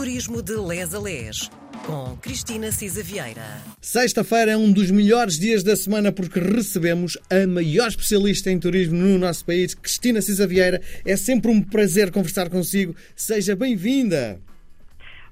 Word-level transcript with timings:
Turismo 0.00 0.42
de 0.42 0.56
Les 0.56 0.94
a 0.94 0.98
Les, 0.98 1.50
com 1.84 2.16
Cristina 2.22 2.72
Cisa 2.72 3.02
Vieira. 3.02 3.60
Sexta-feira 3.82 4.52
é 4.52 4.56
um 4.56 4.72
dos 4.72 4.90
melhores 4.90 5.38
dias 5.38 5.62
da 5.62 5.76
semana 5.76 6.10
porque 6.10 6.40
recebemos 6.40 7.18
a 7.30 7.46
maior 7.46 7.88
especialista 7.88 8.50
em 8.50 8.58
turismo 8.58 8.96
no 8.96 9.18
nosso 9.18 9.44
país, 9.44 9.74
Cristina 9.74 10.22
Cisa 10.22 10.46
Vieira. 10.46 10.80
É 11.04 11.18
sempre 11.18 11.50
um 11.50 11.62
prazer 11.62 12.10
conversar 12.10 12.48
consigo. 12.48 12.96
Seja 13.14 13.54
bem-vinda. 13.54 14.40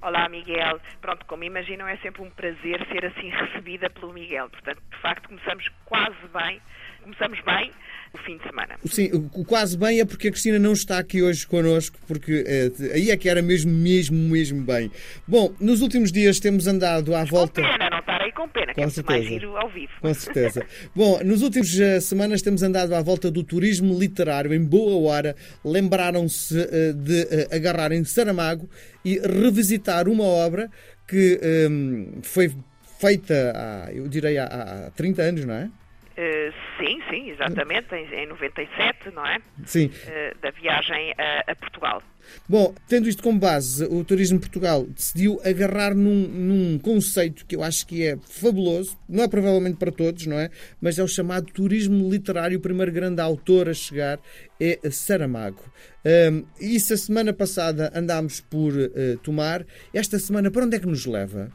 Olá, 0.03 0.29
Miguel. 0.29 0.79
Pronto, 1.01 1.25
como 1.25 1.45
imaginam, 1.45 1.89
é 1.89 1.97
sempre 2.03 2.21
um 2.21 2.29
prazer 2.29 2.87
ser 2.93 3.07
assim 3.07 3.31
recebida 3.31 3.89
pelo 3.89 4.13
Miguel. 4.13 4.51
Portanto, 4.51 4.83
de 4.91 5.01
facto, 5.01 5.29
começamos 5.29 5.67
quase 5.87 6.29
bem, 6.31 6.61
começamos 7.03 7.41
bem 7.41 7.73
o 8.13 8.19
fim 8.19 8.37
de 8.37 8.43
semana. 8.45 8.77
Sim, 8.87 9.11
o 9.13 9.45
quase 9.45 9.77
bem 9.77 10.01
é 10.01 10.05
porque 10.05 10.29
a 10.29 10.31
Cristina 10.31 10.59
não 10.59 10.73
está 10.73 10.99
aqui 10.99 11.23
hoje 11.23 11.47
connosco, 11.47 11.99
porque 12.07 12.45
eh, 12.47 12.95
aí 12.95 13.11
é 13.11 13.17
que 13.17 13.29
era 13.29 13.43
mesmo, 13.43 13.73
mesmo, 13.73 14.17
mesmo 14.17 14.63
bem. 14.63 14.91
Bom, 15.27 15.53
nos 15.61 15.81
últimos 15.83 16.11
dias 16.11 16.41
temos 16.41 16.67
andado 16.67 17.15
à 17.15 17.25
volta. 17.25 17.61
Com 17.63 17.69
pena, 17.69 17.91
não 17.91 17.99
estar 17.99 18.21
aí 18.21 18.33
com 18.33 18.49
pena, 18.49 18.75
que 18.75 18.81
é 18.81 18.87
mais 19.07 19.27
giro 19.27 19.57
ao 19.57 19.69
vivo. 19.69 19.93
Com 20.01 20.15
certeza. 20.15 20.67
Bom, 20.95 21.21
nos 21.25 21.43
últimos 21.43 21.75
uh, 21.79 22.01
semanas 22.01 22.43
temos 22.43 22.63
andado 22.63 22.95
à 22.95 23.03
volta 23.03 23.31
do 23.31 23.43
turismo 23.43 23.99
literário 23.99 24.53
em 24.55 24.65
boa 24.65 25.11
hora. 25.11 25.37
Lembraram-se 25.65 26.59
uh, 26.59 26.95
de 26.95 27.23
uh, 27.23 27.55
agarrarem 27.55 28.05
Saramago 28.05 28.69
e 29.05 29.19
revisitar 29.19 30.09
uma 30.09 30.25
obra 30.25 30.71
que 31.07 31.41
um, 31.71 32.21
foi 32.23 32.53
feita 33.01 33.53
há, 33.55 33.93
eu 33.93 34.09
direi, 34.09 34.39
há, 34.39 34.45
há 34.45 34.91
30 34.91 35.23
anos, 35.23 35.45
não 35.45 35.55
é? 35.55 35.71
Uh, 36.19 36.53
sim, 36.79 36.88
exatamente, 37.31 37.95
em, 37.95 38.07
em 38.15 38.27
97, 38.27 39.11
não 39.15 39.27
é? 39.27 39.39
Sim. 39.65 39.87
Uh, 39.87 40.39
da 40.41 40.51
viagem 40.51 41.13
a, 41.19 41.53
a, 41.53 41.57
Portugal. 41.57 42.03
Bom, 42.49 42.75
tendo 42.89 43.09
isto 43.09 43.23
como 43.23 43.39
base, 43.39 43.85
o 43.87 44.05
Turismo 44.05 44.39
Portugal 44.39 44.85
decidiu 44.85 45.41
agarrar 45.45 45.95
num, 45.95 46.29
num, 46.29 46.79
conceito 46.79 47.47
que 47.47 47.57
eu 47.57 47.63
acho 47.63 47.87
que 47.87 48.07
é 48.07 48.17
fabuloso, 48.17 48.99
não 49.09 49.25
é 49.25 49.29
provavelmente 49.29 49.77
para 49.77 49.91
todos, 49.91 50.27
não 50.27 50.39
é? 50.39 50.51
Mas 50.81 50.99
é 50.99 51.03
o 51.03 51.09
chamado 51.09 51.47
turismo 51.47 52.11
literário. 52.11 52.59
O 52.59 52.61
primeiro 52.61 52.93
grande 52.93 53.21
autor 53.21 53.69
a 53.69 53.75
chegar 53.75 54.19
é 54.61 54.79
Saramago. 54.91 55.63
Um, 56.05 56.45
isso 56.61 56.93
a 56.93 56.97
semana 56.97 57.33
passada 57.33 57.91
andámos 57.95 58.41
por 58.41 58.73
uh, 58.73 59.19
tomar. 59.23 59.65
Esta 59.93 60.19
semana, 60.19 60.51
para 60.51 60.65
onde 60.65 60.77
é 60.77 60.81
que 60.81 60.87
nos 60.87 61.07
leva? 61.07 61.51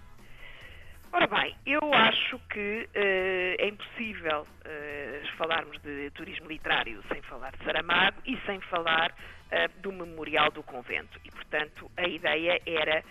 Ora 1.16 1.28
bem, 1.28 1.56
eu 1.68 1.94
acho 1.94 2.40
que 2.50 2.90
uh, 2.90 3.62
é 3.62 3.68
impossível 3.68 4.42
uh, 4.42 5.38
falarmos 5.38 5.80
de 5.84 6.10
turismo 6.16 6.48
literário 6.48 7.04
sem 7.08 7.22
falar 7.22 7.52
de 7.52 7.64
Saramago 7.64 8.18
e 8.26 8.36
sem 8.48 8.60
falar 8.62 9.14
do 9.82 9.92
Memorial 9.92 10.50
do 10.52 10.64
Convento. 10.64 11.20
E, 11.24 11.32
portanto, 11.32 11.90
a 11.96 12.08
ideia 12.08 12.60
era, 12.66 13.04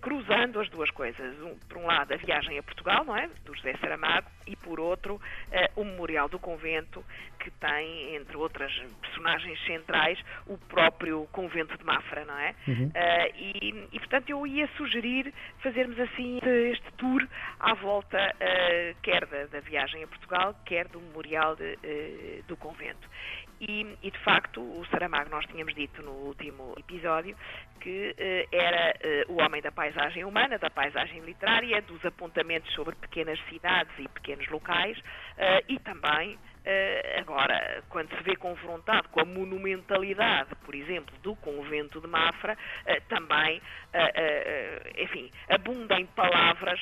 cruzando 0.00 0.60
as 0.60 0.68
duas 0.68 0.90
coisas, 0.90 1.40
um, 1.40 1.56
por 1.68 1.78
um 1.78 1.86
lado 1.86 2.12
a 2.12 2.16
viagem 2.16 2.58
a 2.58 2.62
Portugal, 2.62 3.04
não 3.04 3.16
é, 3.16 3.28
do 3.44 3.54
José 3.54 3.74
Saramago, 3.80 4.28
e 4.46 4.54
por 4.56 4.78
outro 4.78 5.20
o 5.74 5.84
Memorial 5.84 6.28
do 6.28 6.38
Convento, 6.38 7.04
que 7.40 7.50
tem, 7.52 8.14
entre 8.16 8.36
outras 8.36 8.72
personagens 9.00 9.58
centrais, 9.64 10.18
o 10.46 10.58
próprio 10.58 11.26
Convento 11.32 11.76
de 11.76 11.84
Mafra, 11.84 12.24
não 12.24 12.38
é? 12.38 12.54
Uhum. 12.68 12.92
e, 13.34 13.88
e, 13.92 13.98
portanto, 13.98 14.30
eu 14.30 14.46
ia 14.46 14.68
sugerir 14.76 15.32
fazermos 15.60 15.98
assim 15.98 16.38
este 16.70 16.92
tour 16.96 17.26
à 17.58 17.74
volta 17.74 18.18
quer 19.02 19.26
da, 19.26 19.46
da, 19.46 19.60
viagem 19.60 20.04
a 20.04 20.06
Portugal, 20.06 20.54
quer 20.64 20.88
do 20.88 21.00
memorial 21.00 21.56
de, 21.56 21.76
do 22.46 22.56
convento. 22.56 23.08
E, 23.60 23.96
e, 24.02 24.10
de 24.10 24.18
facto, 24.18 24.60
o 24.60 24.84
Saramago, 24.90 25.30
nós 25.30 25.46
tínhamos 25.46 25.74
dito 25.74 26.02
no 26.02 26.12
último 26.12 26.74
episódio, 26.78 27.36
que 27.80 28.10
uh, 28.10 28.48
era 28.54 28.94
o 29.28 29.40
homem 29.40 29.62
da 29.62 29.72
paisagem 29.72 30.24
humana, 30.24 30.58
da 30.58 30.70
paisagem 30.70 31.20
literária, 31.20 31.80
dos 31.82 32.04
apontamentos 32.04 32.72
sobre 32.74 32.94
pequenas 32.96 33.38
cidades 33.48 33.92
e 33.98 34.08
pequenos 34.08 34.46
locais, 34.48 34.98
e 35.68 35.78
também 35.80 36.38
Uh, 36.66 37.20
agora, 37.20 37.84
quando 37.88 38.08
se 38.16 38.22
vê 38.24 38.34
confrontado 38.34 39.08
com 39.10 39.20
a 39.20 39.24
monumentalidade, 39.24 40.52
por 40.64 40.74
exemplo, 40.74 41.16
do 41.22 41.36
convento 41.36 42.00
de 42.00 42.08
Mafra, 42.08 42.54
uh, 42.54 43.08
também, 43.08 43.58
uh, 43.58 45.00
enfim, 45.00 45.30
abunda 45.48 45.94
em 46.00 46.06
palavras 46.06 46.80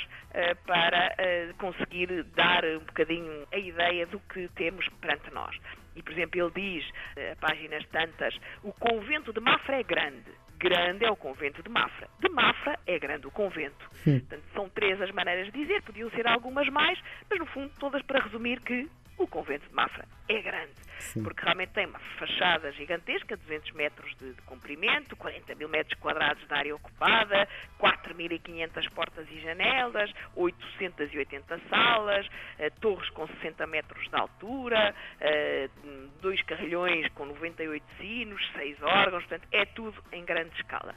para 0.66 1.14
conseguir 1.58 2.24
dar 2.34 2.64
um 2.64 2.80
bocadinho 2.80 3.46
a 3.52 3.58
ideia 3.58 4.06
do 4.06 4.18
que 4.20 4.48
temos 4.56 4.88
perante 5.00 5.32
nós. 5.32 5.54
E, 5.97 6.03
por 6.03 6.12
exemplo, 6.12 6.41
ele 6.41 6.50
diz, 6.55 6.91
a 7.32 7.37
páginas 7.37 7.87
tantas, 7.88 8.37
o 8.62 8.72
convento 8.72 9.32
de 9.32 9.41
Mafra 9.41 9.81
é 9.81 9.82
grande. 9.82 10.31
Grande 10.59 11.05
é 11.05 11.10
o 11.10 11.16
convento 11.16 11.62
de 11.62 11.69
Mafra. 11.69 12.09
De 12.21 12.28
Mafra 12.28 12.78
é 12.87 12.99
grande 12.99 13.27
o 13.27 13.31
convento. 13.31 13.91
Portanto, 14.03 14.44
são 14.55 14.69
três 14.71 15.00
as 15.00 15.10
maneiras 15.10 15.53
de 15.53 15.59
dizer, 15.60 15.82
podiam 15.82 16.10
ser 16.10 16.27
algumas 16.27 16.69
mais, 16.69 16.99
mas 17.28 17.38
no 17.38 17.47
fundo 17.47 17.71
todas 17.78 18.03
para 18.03 18.22
resumir 18.22 18.60
que 18.60 18.88
o 19.19 19.26
convento 19.26 19.69
de 19.69 19.75
Mafra 19.75 20.06
é 20.28 20.41
grande, 20.41 20.72
Sim. 20.98 21.22
porque 21.22 21.42
realmente 21.42 21.70
tem 21.70 21.86
uma 21.86 21.98
fachada 22.19 22.72
gigantesca, 22.72 23.36
200 23.36 23.72
metros 23.72 24.14
de, 24.16 24.32
de, 24.32 24.42
comprimento, 24.42 25.14
40 25.16 25.54
mil 25.54 25.69
metros 25.69 25.98
quadrados 26.00 26.47
de 26.47 26.52
área 26.54 26.75
ocupada, 26.75 27.48
4.500 27.78 28.91
portas 28.91 29.26
e 29.30 29.41
janelas, 29.41 30.10
880 30.34 31.60
salas, 31.69 32.26
uh, 32.26 32.80
torres 32.80 33.08
com 33.10 33.26
60 33.26 33.66
metros 33.66 34.08
de 34.08 34.16
altura, 34.16 34.94
uh, 35.20 36.10
dois 36.20 36.41
carrilhões 36.42 37.06
com 37.14 37.26
98 37.26 37.84
sinos, 37.98 38.42
seis 38.56 38.81
órgãos, 38.82 39.25
portanto, 39.25 39.48
é 39.52 39.64
tudo 39.66 40.02
em 40.12 40.25
grande 40.25 40.54
escala. 40.56 40.94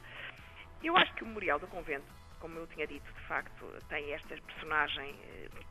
Eu 0.82 0.96
acho 0.96 1.12
que 1.14 1.24
o 1.24 1.26
Memorial 1.26 1.58
do 1.58 1.66
Convento 1.66 2.06
como 2.40 2.58
eu 2.58 2.66
tinha 2.68 2.86
dito, 2.86 3.12
de 3.12 3.20
facto, 3.26 3.64
tem 3.88 4.12
estas 4.12 4.38
personagens, 4.40 5.16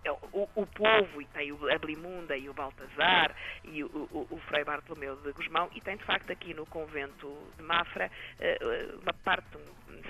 eh, 0.06 0.12
o, 0.12 0.48
o 0.56 0.66
povo, 0.68 1.22
e 1.22 1.26
tem 1.28 1.52
o, 1.52 1.72
a 1.72 1.78
Blimunda 1.78 2.36
e 2.38 2.50
o 2.50 2.54
Baltazar 2.54 3.36
e 3.64 3.84
o, 3.84 3.88
o, 3.88 4.28
o, 4.30 4.38
Frei 4.48 4.64
Bartolomeu 4.64 5.16
de 5.18 5.32
Gusmão, 5.32 5.70
e 5.74 5.82
tem, 5.82 5.98
de 5.98 6.04
facto, 6.04 6.32
aqui 6.32 6.54
no 6.54 6.66
convento 6.66 7.36
de 7.58 7.64
Mafra 7.64 8.12
eh, 8.40 8.58
uma 9.02 9.14
parte 9.14 9.58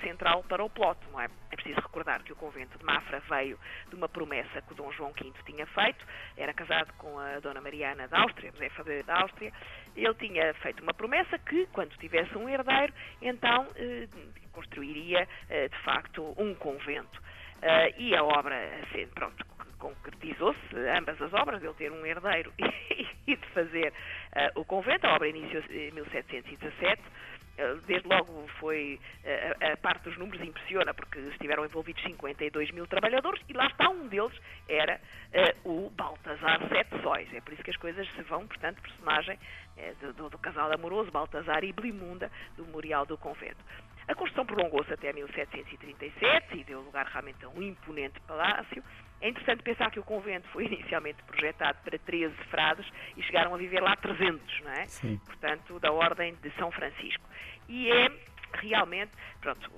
central 0.02 0.42
para 0.44 0.64
o 0.64 0.70
plot, 0.70 0.98
não 1.10 1.20
é? 1.20 1.28
É 1.50 1.56
preciso 1.56 1.80
recordar 1.80 2.22
que 2.22 2.32
o 2.32 2.36
convento 2.36 2.78
de 2.78 2.84
Mafra 2.84 3.20
veio 3.20 3.58
de 3.88 3.94
uma 3.94 4.08
promessa 4.08 4.62
que 4.62 4.72
o 4.72 4.76
Dom 4.76 4.92
João 4.92 5.12
V 5.12 5.32
tinha 5.44 5.66
feito, 5.66 6.06
era 6.36 6.52
casado 6.52 6.92
com 6.94 7.18
a 7.18 7.40
Dona 7.40 7.60
Mariana 7.60 8.06
da 8.08 8.20
Áustria, 8.20 8.52
Josefa 8.52 8.84
da 9.04 9.20
Áustria, 9.20 9.52
ele 9.96 10.14
tinha 10.14 10.54
feito 10.54 10.82
uma 10.82 10.94
promessa 10.94 11.38
que, 11.38 11.66
quando 11.72 11.96
tivesse 11.98 12.36
um 12.36 12.48
herdeiro, 12.48 12.92
então 13.22 13.68
eh, 13.76 14.08
construiria, 14.52 15.28
eh, 15.48 15.68
de 15.68 15.78
facto, 15.78 16.34
um 16.36 16.54
convento. 16.54 17.20
Uh, 17.58 17.90
e 17.98 18.14
a 18.14 18.22
obra, 18.22 18.54
assim, 18.82 19.08
pronto, 19.08 19.44
concretizou-se, 19.78 20.76
ambas 20.96 21.20
as 21.20 21.32
obras, 21.32 21.62
ele 21.62 21.74
ter 21.74 21.90
um 21.90 22.06
herdeiro 22.06 22.52
e 23.26 23.36
de 23.36 23.46
fazer 23.48 23.92
uh, 23.92 24.60
o 24.60 24.64
convento. 24.64 25.06
A 25.06 25.14
obra 25.14 25.28
iniciou-se 25.28 25.72
em 25.72 25.90
1717. 25.92 27.02
Desde 27.86 28.06
logo 28.06 28.46
foi 28.60 29.00
a, 29.60 29.72
a 29.72 29.76
parte 29.76 30.04
dos 30.04 30.16
números 30.16 30.40
impressiona 30.46 30.94
porque 30.94 31.18
estiveram 31.18 31.64
envolvidos 31.64 32.02
52 32.04 32.70
mil 32.70 32.86
trabalhadores 32.86 33.42
e 33.48 33.52
lá 33.52 33.66
está 33.66 33.88
um 33.88 34.06
deles 34.06 34.38
era 34.68 35.00
uh, 35.64 35.86
o 35.86 35.90
Baltazar 35.90 36.60
Sete 36.68 37.02
Sóis. 37.02 37.32
É 37.34 37.40
por 37.40 37.52
isso 37.52 37.62
que 37.62 37.70
as 37.70 37.76
coisas 37.76 38.08
se 38.12 38.22
vão, 38.22 38.46
portanto, 38.46 38.80
personagem 38.80 39.38
uh, 39.76 40.12
do, 40.12 40.30
do, 40.30 40.38
casal 40.38 40.72
amoroso 40.72 41.10
Baltazar 41.10 41.64
e 41.64 41.72
Blimunda 41.72 42.30
do 42.56 42.64
Memorial 42.64 43.04
do 43.06 43.18
Convento. 43.18 43.58
A 44.06 44.14
construção 44.14 44.46
prolongou-se 44.46 44.92
até 44.92 45.12
1737 45.12 46.58
e 46.58 46.64
deu 46.64 46.80
lugar 46.80 47.06
realmente 47.06 47.44
a 47.44 47.48
um 47.48 47.62
imponente 47.62 48.20
palácio. 48.20 48.82
É 49.20 49.28
interessante 49.28 49.62
pensar 49.62 49.90
que 49.90 49.98
o 49.98 50.04
convento 50.04 50.48
foi 50.48 50.66
inicialmente 50.72 51.22
projetado 51.24 51.78
para 51.84 51.98
13 51.98 52.34
frades 52.50 52.86
e 53.16 53.22
chegaram 53.22 53.54
a 53.54 53.58
viver 53.58 53.80
lá 53.80 53.96
300, 53.96 54.60
não 54.62 54.72
é? 54.72 54.86
Sim. 54.86 55.20
Portanto, 55.26 55.78
da 55.80 55.92
ordem 55.92 56.34
de 56.42 56.50
São 56.52 56.70
Francisco. 56.70 57.24
E 57.68 57.90
é 57.90 58.08
realmente, 58.54 59.12
pronto, 59.40 59.70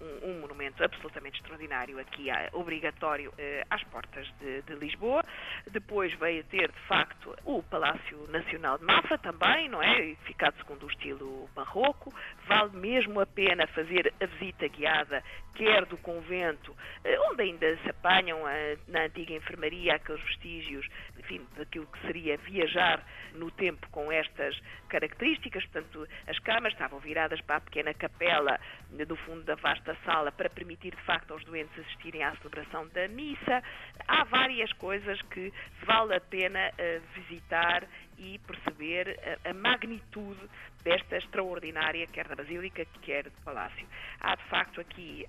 um, 0.00 0.30
um, 0.30 0.40
monumento 0.40 0.82
absolutamente 0.82 1.38
extraordinário 1.40 1.98
aqui, 1.98 2.28
obrigatório 2.52 3.32
eh, 3.38 3.64
às 3.70 3.82
portas 3.84 4.26
de, 4.40 4.62
de, 4.62 4.74
Lisboa. 4.74 5.22
Depois 5.70 6.12
veio 6.14 6.44
ter, 6.44 6.70
de 6.70 6.80
facto, 6.80 7.34
o 7.44 7.62
Palácio 7.62 8.26
Nacional 8.28 8.78
de 8.78 8.84
Mafra 8.84 9.18
também, 9.18 9.68
não 9.68 9.82
é? 9.82 10.14
Ficado 10.24 10.56
segundo 10.58 10.86
o 10.86 10.90
estilo 10.90 11.48
barroco. 11.54 12.12
Vale 12.46 12.76
mesmo 12.76 13.20
a 13.20 13.26
pena 13.26 13.66
fazer 13.68 14.12
a 14.20 14.26
visita 14.26 14.68
guiada, 14.68 15.22
quer 15.54 15.84
do 15.86 15.96
convento, 15.98 16.76
eh, 17.04 17.18
onde 17.30 17.42
ainda 17.42 17.76
se 17.78 17.90
apanham 17.90 18.46
a, 18.46 18.52
na 18.86 19.04
antiga 19.04 19.34
enfermaria 19.34 19.94
aqueles 19.94 20.22
vestígios, 20.22 20.86
enfim, 21.28 21.46
daquilo 21.56 21.86
que 21.86 22.00
seria 22.06 22.38
viajar 22.38 23.04
no 23.34 23.50
tempo 23.50 23.86
com 23.90 24.10
estas 24.10 24.58
características. 24.88 25.64
Portanto, 25.66 26.08
as 26.26 26.38
camas 26.38 26.72
estavam 26.72 26.98
viradas 26.98 27.40
para 27.42 27.56
a 27.56 27.60
pequena 27.60 27.92
capela 27.92 28.58
do 29.06 29.16
fundo 29.16 29.42
da 29.44 29.54
vasta 29.56 29.96
sala 30.04 30.32
para 30.32 30.48
permitir, 30.48 30.94
de 30.94 31.02
facto, 31.02 31.32
aos 31.32 31.44
doentes 31.44 31.78
assistirem 31.78 32.22
à 32.22 32.34
celebração 32.36 32.88
da 32.88 33.06
missa. 33.08 33.62
Há 34.06 34.24
várias 34.24 34.72
coisas 34.74 35.20
que 35.22 35.52
vale 35.84 36.14
a 36.14 36.20
pena 36.20 36.70
uh, 36.70 37.20
visitar 37.20 37.86
e 38.16 38.38
perceber 38.38 39.18
a, 39.44 39.50
a, 39.50 39.54
magnitude 39.54 40.40
desta 40.82 41.18
extraordinária, 41.18 42.06
quer 42.06 42.26
da 42.26 42.34
Basílica, 42.34 42.84
quer 43.02 43.24
do 43.24 43.42
Palácio. 43.42 43.86
Há, 44.20 44.34
de 44.34 44.44
facto, 44.44 44.80
aqui, 44.80 45.26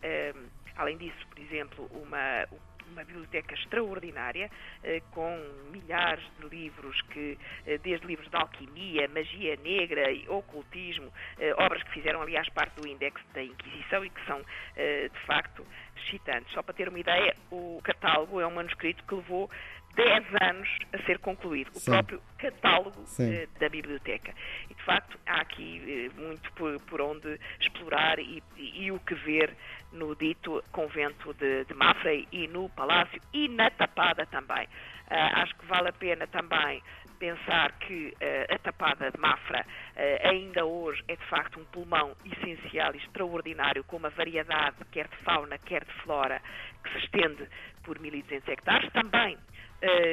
além 0.75 0.97
disso, 0.97 1.27
por 1.27 1.39
exemplo, 1.39 1.85
uma, 1.91 2.47
uma 2.91 3.03
biblioteca 3.03 3.53
extraordinária, 3.53 4.49
eh, 4.83 5.01
com 5.11 5.37
milhares 5.71 6.23
de 6.39 6.47
livros, 6.47 7.01
que, 7.03 7.37
eh, 7.65 7.77
desde 7.77 8.05
livros 8.05 8.29
de 8.29 8.35
alquimia, 8.35 9.07
magia 9.07 9.55
negra 9.57 10.11
e 10.11 10.27
ocultismo, 10.27 11.11
eh, 11.39 11.53
obras 11.57 11.81
que 11.83 11.91
fizeram, 11.91 12.21
aliás, 12.21 12.47
parte 12.49 12.81
do 12.81 12.87
índex 12.87 13.21
da 13.33 13.43
Inquisição 13.43 14.03
e 14.03 14.09
que 14.09 14.25
são, 14.25 14.39
de 14.39 15.19
facto, 15.25 15.65
excitantes. 15.97 16.51
Só 16.53 16.63
para 16.63 16.73
ter 16.73 16.87
uma 16.87 16.99
ideia, 16.99 17.35
o 17.51 17.81
catálogo 17.83 18.39
é 18.39 18.47
um 18.47 18.51
manuscrito 18.51 19.03
que 19.03 19.15
levou 19.15 19.49
10 19.99 20.25
anos 20.41 20.69
a 20.93 20.97
ser 21.03 21.19
concluído, 21.19 21.71
o 21.75 21.79
Sim. 21.79 21.91
próprio 21.91 22.21
catálogo 22.37 23.03
eh, 23.19 23.49
da 23.59 23.67
biblioteca. 23.67 24.33
E, 24.69 24.73
de 24.73 24.83
facto, 24.83 25.19
há 25.25 25.41
aqui 25.41 26.09
eh, 26.15 26.21
muito 26.21 26.49
por, 26.53 26.79
por 26.83 27.01
onde 27.01 27.37
explorar 27.59 28.17
e, 28.17 28.41
e, 28.55 28.85
e, 28.85 28.91
o 28.93 28.99
que 29.01 29.13
ver 29.13 29.53
no 29.91 30.15
dito 30.15 30.63
convento 30.71 31.33
de, 31.33 31.65
de 31.65 31.73
Mafra 31.73 32.13
e 32.13 32.47
no 32.47 32.69
Palácio 32.69 33.21
e 33.33 33.49
na 33.49 33.69
Tapada 33.71 34.25
também. 34.27 34.67
Uh, 35.11 35.41
acho 35.41 35.55
que 35.55 35.65
vale 35.65 35.89
a 35.89 35.93
pena 35.93 36.27
também 36.27 36.81
pensar 37.17 37.73
que 37.79 38.15
uh, 38.21 38.53
a 38.53 38.57
Tapada 38.59 39.11
de 39.11 39.19
Mafra 39.19 39.65
uh, 39.65 40.27
ainda 40.29 40.63
hoje 40.63 41.03
é 41.09 41.15
de 41.17 41.25
facto 41.25 41.59
um 41.59 41.65
pulmão 41.65 42.15
essencial 42.23 42.93
e 42.93 42.99
extraordinário, 42.99 43.83
com 43.83 43.97
uma 43.97 44.11
variedade 44.11 44.77
quer 44.91 45.09
de 45.09 45.17
fauna, 45.17 45.57
quer 45.57 45.83
de 45.83 45.91
flora, 46.03 46.41
que 46.83 46.91
se 46.91 46.97
estende 46.99 47.49
por 47.83 47.99
1.200 47.99 48.47
hectares. 48.47 48.89
Também 48.93 49.37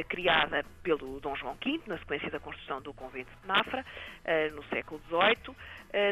criada 0.08 0.64
pelo 0.82 1.18
Dom 1.20 1.34
João 1.36 1.56
V, 1.64 1.80
na 1.86 1.98
sequência 1.98 2.30
da 2.30 2.38
construção 2.38 2.80
do 2.80 2.94
convento 2.94 3.30
de 3.40 3.48
Mafra, 3.48 3.84
uh, 3.84 4.54
no 4.54 4.62
século 4.64 5.00
XVIII. 5.08 5.50
Uh, 5.50 5.56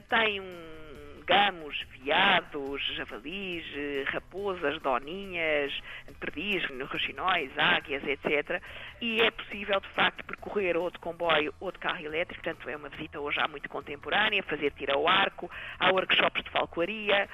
tem 0.08 0.40
um 0.40 0.83
gamos, 1.26 1.80
veados, 1.98 2.82
javalis, 2.96 3.64
raposas, 4.06 4.80
doninhas, 4.80 5.72
perdis, 6.20 6.64
roxinóis, 6.90 7.50
águias, 7.58 8.02
etc. 8.04 8.62
E 9.00 9.20
é 9.20 9.30
possível, 9.30 9.80
de 9.80 9.88
facto, 9.88 10.24
percorrer 10.24 10.76
ou 10.76 10.90
de 10.90 10.98
comboio 10.98 11.54
ou 11.60 11.72
de 11.72 11.78
carro 11.78 12.04
elétrico, 12.04 12.42
portanto 12.42 12.68
é 12.68 12.76
uma 12.76 12.88
visita 12.88 13.20
hoje 13.20 13.36
já 13.36 13.48
muito 13.48 13.68
contemporânea, 13.68 14.42
fazer 14.42 14.70
tiro 14.72 14.94
ao 14.94 15.08
arco, 15.08 15.50
há 15.78 15.90
workshops 15.90 16.42
de 16.42 16.50
falcoaria, 16.50 17.28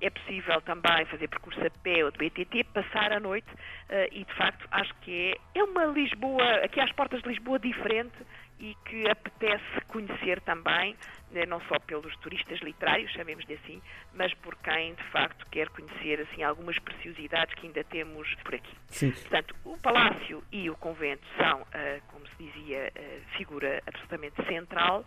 é 0.00 0.10
possível 0.10 0.60
também 0.60 1.04
fazer 1.06 1.28
percurso 1.28 1.60
a 1.66 1.70
pé 1.82 2.04
ou 2.04 2.10
de 2.10 2.18
BTT, 2.18 2.64
passar 2.72 3.12
a 3.12 3.18
noite 3.18 3.48
uh, 3.52 4.08
e, 4.12 4.24
de 4.24 4.34
facto, 4.34 4.66
acho 4.70 4.94
que 5.00 5.32
é, 5.54 5.58
é 5.58 5.64
uma 5.64 5.86
Lisboa, 5.86 6.64
aqui 6.64 6.80
às 6.80 6.92
portas 6.92 7.22
de 7.22 7.28
Lisboa 7.28 7.58
diferente 7.58 8.14
e 8.60 8.76
que 8.84 9.08
apetece 9.08 9.80
conhecer 9.88 10.40
também, 10.42 10.96
né, 11.32 11.44
não 11.46 11.60
só 11.62 11.78
pelos 11.80 12.14
turistas 12.18 12.60
literários, 12.60 13.10
chamemos-lhe 13.12 13.54
assim, 13.54 13.82
mas 14.14 14.32
por 14.34 14.54
quem 14.56 14.94
de 14.94 15.02
facto 15.04 15.46
quer 15.50 15.68
conhecer 15.70 16.20
assim 16.20 16.42
algumas 16.42 16.78
preciosidades 16.78 17.54
que 17.54 17.66
ainda 17.66 17.82
temos 17.84 18.32
por 18.44 18.54
aqui. 18.54 18.76
Sim. 18.88 19.10
Portanto, 19.10 19.56
o 19.64 19.76
palácio 19.78 20.42
e 20.52 20.70
o 20.70 20.76
convento 20.76 21.26
são, 21.36 21.62
uh, 21.62 21.66
como 22.08 22.26
se 22.28 22.44
dizia, 22.44 22.92
uh, 22.94 23.36
figura 23.36 23.82
absolutamente 23.86 24.42
central 24.46 25.04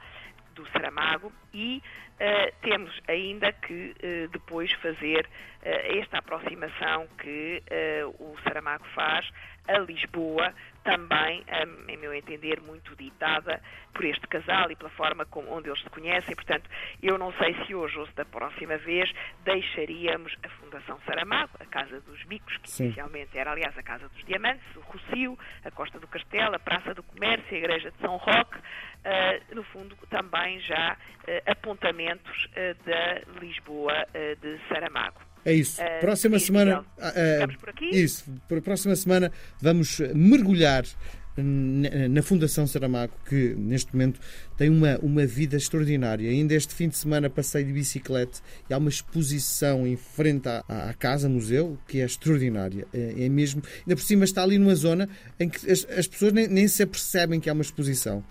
do 0.56 0.68
Saramago 0.72 1.32
e 1.54 1.82
uh, 2.16 2.56
temos 2.62 2.92
ainda 3.08 3.52
que 3.52 3.96
uh, 3.96 4.28
depois 4.30 4.72
fazer 4.74 5.26
uh, 5.26 6.00
esta 6.00 6.20
aproximação 6.20 7.08
que 7.20 7.64
o 8.20 8.36
Saramago 8.44 8.86
faz 8.94 9.30
a 9.68 9.78
Lisboa, 9.80 10.54
também, 10.84 11.44
em 11.88 11.98
meu 11.98 12.14
entender, 12.14 12.60
muito 12.62 12.96
ditada 12.96 13.62
por 13.94 14.04
este 14.06 14.28
casal 14.28 14.72
e 14.72 14.76
pela 14.76 14.90
forma 14.90 15.26
como, 15.26 15.52
onde 15.52 15.70
eles 15.70 15.82
se 15.82 15.90
conhecem. 15.90 16.36
Portanto, 16.36 16.70
eu 17.02 17.18
não 17.18 17.32
sei 17.34 17.54
se 17.66 17.76
hoje 17.76 17.98
ou 18.00 18.08
se 18.08 18.16
da 18.16 18.26
próxima 18.26 18.78
vez 18.78 19.12
deixaríamos 19.44 20.36
a 20.44 20.50
Fundação 20.50 21.00
Saramago, 21.06 21.52
a 21.60 21.66
Casa 21.66 22.00
dos 22.02 22.24
Bicos, 22.24 22.58
que 22.58 22.70
Sim. 22.70 22.86
inicialmente 22.86 23.38
era, 23.38 23.52
aliás, 23.52 23.78
a 23.78 23.84
Casa 23.84 24.10
dos 24.10 24.26
Diamantes, 24.26 24.64
o 24.76 24.80
Rocio, 24.82 25.38
a 25.64 25.72
Costa 25.72 26.00
do 26.00 26.08
Castelo, 26.08 26.56
a 26.56 26.60
Praça 26.60 26.94
do 26.94 27.04
Comércio, 27.04 27.56
a 27.56 27.58
Igreja 27.58 27.92
de 27.92 27.98
São 28.00 28.18
Roque, 28.18 28.58
uh, 28.58 29.56
no 29.56 29.64
fundo, 29.66 29.96
também 30.10 30.60
já 30.62 30.94
uh, 30.94 31.52
apontamentos 31.52 32.46
uh, 32.46 32.84
da 32.86 33.40
Lisboa 33.40 34.08
de 34.42 34.60
Saramago. 34.68 35.31
É 35.44 35.54
isso. 35.54 35.82
Uh, 35.82 36.00
próxima 36.00 36.40
semana. 36.40 36.82
Uh, 36.82 37.60
por 37.60 37.70
aqui? 37.70 37.90
Isso. 37.90 38.26
Para 38.48 38.62
próxima 38.62 38.96
semana 38.96 39.32
vamos 39.62 40.00
mergulhar 40.14 40.86
na 41.38 42.22
Fundação 42.22 42.68
Saramago, 42.68 43.14
que 43.28 43.56
neste 43.56 43.94
momento 43.94 44.20
tem 44.58 44.70
uma, 44.70 44.98
uma 45.00 45.26
vida 45.26 45.56
extraordinária. 45.56 46.30
Ainda 46.30 46.54
este 46.54 46.74
fim 46.74 46.90
de 46.90 46.98
semana 46.98 47.30
passei 47.30 47.64
de 47.64 47.72
bicicleta 47.72 48.40
e 48.70 48.74
há 48.74 48.78
uma 48.78 48.90
exposição 48.90 49.88
em 49.88 49.96
frente 49.96 50.50
à, 50.50 50.64
à 50.68 50.94
Casa 50.94 51.30
Museu 51.30 51.78
que 51.88 52.02
é 52.02 52.06
extraordinária. 52.06 52.86
É, 52.94 53.26
é, 53.26 53.30
mesmo. 53.30 53.62
Ainda 53.80 53.96
por 53.96 54.04
cima 54.04 54.26
está 54.26 54.44
ali 54.44 54.58
numa 54.58 54.76
zona 54.76 55.08
em 55.40 55.50
que 55.50 55.72
as, 55.72 55.88
as 55.90 56.08
pessoas 56.08 56.34
nem, 56.34 56.48
nem 56.48 56.68
se 56.68 56.84
apercebem 56.84 57.40
que 57.40 57.50
há 57.50 57.54
uma 57.54 57.62
exposição. 57.62 58.24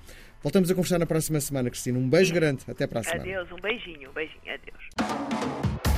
Voltamos 0.42 0.70
a 0.70 0.74
conversar 0.74 0.98
na 0.98 1.06
próxima 1.06 1.40
semana, 1.40 1.70
Cristina. 1.70 1.98
Um 1.98 2.08
beijo 2.08 2.28
Sim. 2.28 2.34
grande. 2.34 2.64
Até 2.68 2.86
para 2.86 3.00
a 3.00 3.02
semana. 3.02 3.22
Adeus, 3.22 3.52
um 3.52 3.60
beijinho, 3.60 4.10
um 4.10 4.12
beijinho. 4.12 4.40
Adeus. 4.46 5.89